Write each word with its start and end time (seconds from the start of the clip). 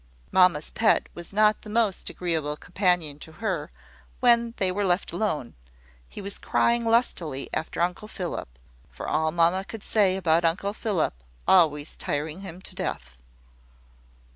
Mamma's 0.31 0.71
pet 0.71 1.07
was 1.13 1.31
not 1.31 1.61
the 1.61 1.69
most 1.69 2.09
agreeable 2.09 2.57
companion 2.57 3.19
to 3.19 3.33
her 3.33 3.69
when 4.19 4.55
they 4.57 4.71
were 4.71 4.83
left 4.83 5.11
alone: 5.11 5.53
he 6.09 6.23
was 6.23 6.39
crying 6.39 6.83
lustily 6.85 7.47
after 7.53 7.79
uncle 7.79 8.07
Philip, 8.07 8.49
for 8.89 9.07
all 9.07 9.31
mamma 9.31 9.63
could 9.63 9.83
say 9.83 10.17
about 10.17 10.43
uncle 10.43 10.73
Philip 10.73 11.13
always 11.47 11.95
tiring 11.95 12.41
him 12.41 12.61
to 12.63 12.73
death. 12.73 13.19